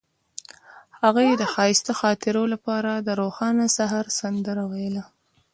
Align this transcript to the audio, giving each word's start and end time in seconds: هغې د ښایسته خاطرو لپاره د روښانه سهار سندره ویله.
هغې 1.01 1.27
د 1.35 1.43
ښایسته 1.53 1.91
خاطرو 1.99 2.43
لپاره 2.53 2.91
د 3.07 3.09
روښانه 3.21 3.65
سهار 3.77 4.05
سندره 4.19 4.63
ویله. 4.71 5.03